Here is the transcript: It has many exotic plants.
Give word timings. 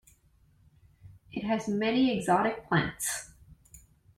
It 1.31 1.43
has 1.43 1.67
many 1.67 2.17
exotic 2.17 2.67
plants. 2.67 3.29